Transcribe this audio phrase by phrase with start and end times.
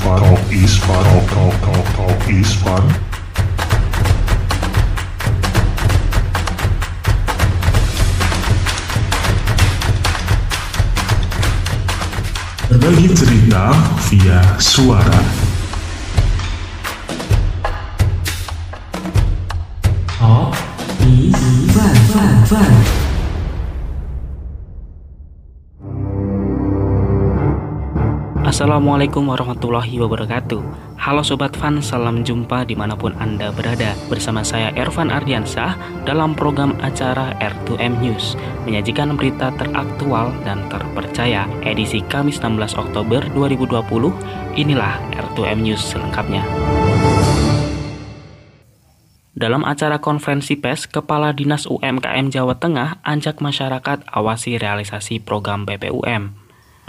[0.00, 0.18] fun.
[0.18, 1.04] Talk is fun.
[1.04, 2.84] Talk talk talk talk is fun.
[12.70, 13.74] Berbagi cerita
[14.08, 15.20] via suara.
[20.16, 20.56] Talk
[21.04, 21.36] is
[21.74, 23.09] fun, fun, fun.
[28.60, 30.60] Assalamualaikum warahmatullahi wabarakatuh.
[31.00, 33.96] Halo Sobat Fan, salam jumpa di mana pun Anda berada.
[34.12, 38.36] Bersama saya Ervan Ardiansah dalam program acara R2M News
[38.68, 41.48] Menyajikan berita teraktual dan terpercaya.
[41.64, 43.80] Edisi Kamis 16 Oktober 2020
[44.60, 46.44] Inilah R2M News selengkapnya.
[49.32, 56.39] Dalam acara konferensi pers, Kepala Dinas UMKM Jawa Tengah ajak masyarakat awasi realisasi program BPUM.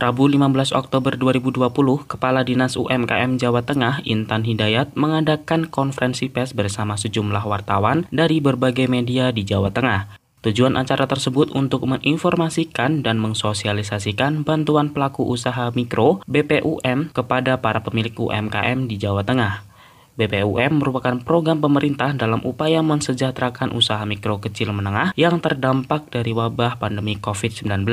[0.01, 1.61] Rabu 15 Oktober 2020,
[2.09, 8.89] Kepala Dinas UMKM Jawa Tengah Intan Hidayat mengadakan konferensi pers bersama sejumlah wartawan dari berbagai
[8.89, 10.17] media di Jawa Tengah.
[10.41, 18.17] Tujuan acara tersebut untuk menginformasikan dan mensosialisasikan bantuan pelaku usaha mikro BPUM kepada para pemilik
[18.17, 19.69] UMKM di Jawa Tengah.
[20.17, 26.81] BPUM merupakan program pemerintah dalam upaya mensejahterakan usaha mikro kecil menengah yang terdampak dari wabah
[26.81, 27.85] pandemi COVID-19.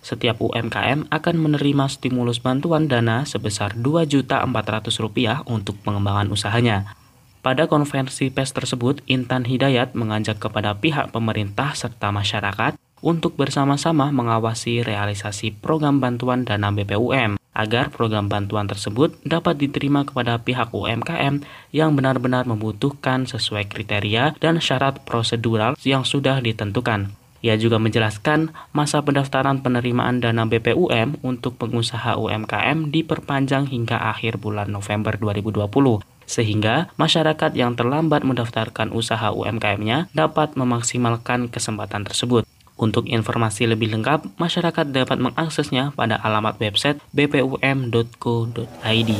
[0.00, 6.94] Setiap UMKM akan menerima stimulus bantuan dana sebesar Rp2.400 untuk pengembangan usahanya.
[7.38, 14.82] Pada konferensi pers tersebut, Intan Hidayat mengajak kepada pihak pemerintah serta masyarakat untuk bersama-sama mengawasi
[14.82, 21.42] realisasi program bantuan dana BPUM agar program bantuan tersebut dapat diterima kepada pihak UMKM
[21.74, 27.17] yang benar-benar membutuhkan sesuai kriteria dan syarat prosedural yang sudah ditentukan.
[27.44, 34.74] Ia juga menjelaskan masa pendaftaran penerimaan dana BPUM untuk pengusaha UMKM diperpanjang hingga akhir bulan
[34.74, 42.44] November 2020 sehingga masyarakat yang terlambat mendaftarkan usaha UMKM-nya dapat memaksimalkan kesempatan tersebut.
[42.78, 49.10] Untuk informasi lebih lengkap, masyarakat dapat mengaksesnya pada alamat website bpum.co.id.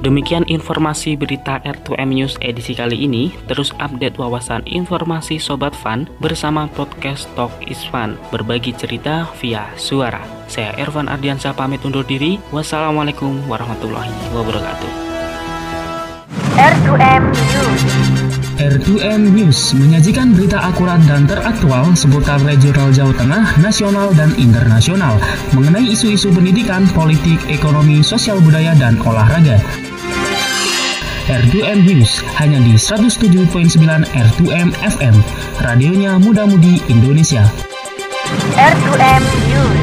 [0.00, 3.36] Demikian informasi berita R2M News edisi kali ini.
[3.44, 8.16] Terus update wawasan informasi Sobat Fun bersama podcast Talk is Fun.
[8.32, 10.24] Berbagi cerita via suara.
[10.48, 12.40] Saya Ervan Ardiansa pamit undur diri.
[12.48, 14.92] Wassalamualaikum warahmatullahi wabarakatuh.
[16.56, 17.82] R2M News.
[18.60, 25.16] R2M News menyajikan berita akurat dan teraktual seputar regional Jawa Tengah, nasional, dan internasional
[25.52, 29.60] mengenai isu-isu pendidikan, politik, ekonomi, sosial budaya, dan olahraga.
[31.30, 33.46] R2M News hanya di 107.9
[34.10, 35.14] R2M FM,
[35.62, 37.46] radionya muda-mudi Indonesia.
[38.58, 39.78] R2M News.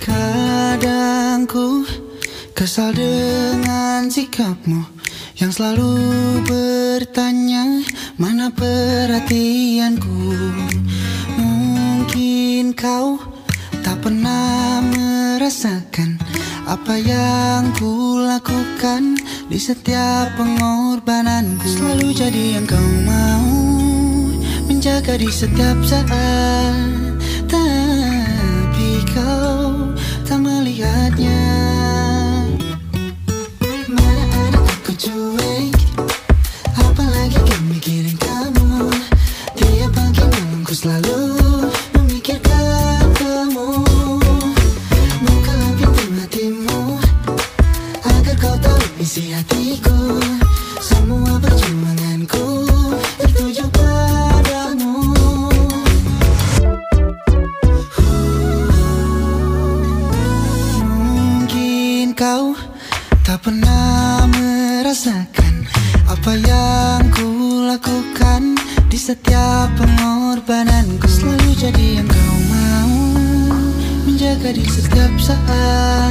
[0.00, 1.84] Kadang ku
[2.64, 4.88] kesal dengan sikapmu
[5.36, 6.00] yang selalu
[6.48, 7.84] bertanya
[8.16, 10.32] mana perhatianku.
[11.36, 13.20] Mungkin kau
[13.84, 16.16] tak pernah merasakan
[16.64, 19.20] apa yang ku lakukan
[19.52, 21.68] di setiap pengorbananku.
[21.68, 23.44] Selalu jadi yang kau mau
[24.72, 27.03] menjaga di setiap saat.
[49.34, 49.98] Hatiku
[50.78, 52.46] Semua perjuanganku
[53.18, 55.10] tertuju padamu.
[60.84, 62.54] Mungkin kau
[63.24, 65.66] tak pernah merasakan
[66.04, 67.26] apa yang ku
[67.64, 68.54] lakukan
[68.92, 71.08] di setiap pengorbananku.
[71.08, 72.92] Selalu jadi yang kau mau
[74.04, 76.03] menjaga di setiap saat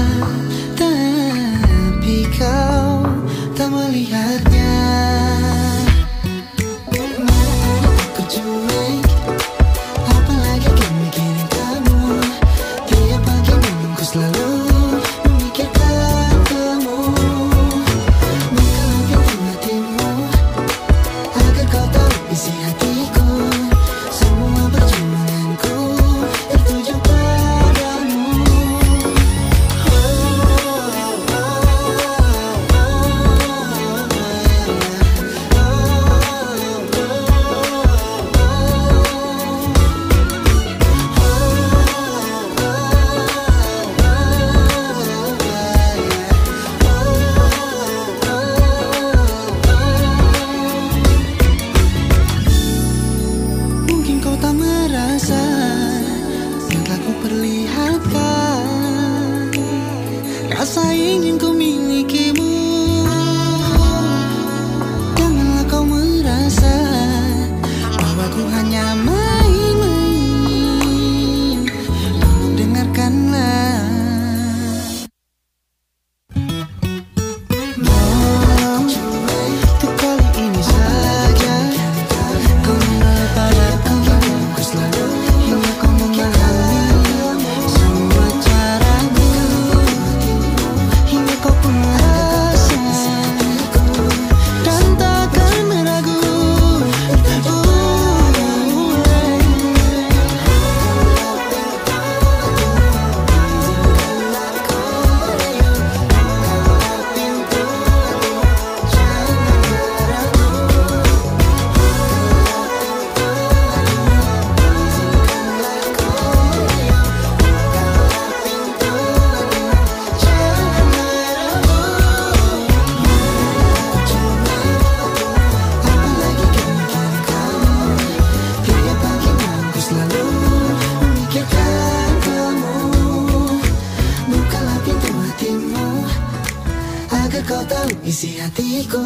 [138.14, 139.02] isi hatiku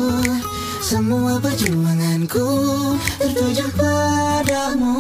[0.84, 2.44] Semua perjuanganku
[3.16, 5.00] tertuju padamu.